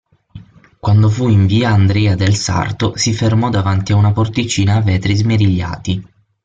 Quando 0.79 1.09
fu 1.09 1.27
in 1.29 1.45
via 1.45 1.69
Andrea 1.69 2.15
del 2.15 2.33
Sarto, 2.35 2.97
si 2.97 3.13
fermò 3.13 3.49
davanti 3.51 3.91
a 3.91 3.97
una 3.97 4.11
porticina 4.11 4.77
a 4.77 4.81
vetri 4.81 5.15
smerigliati. 5.15 6.07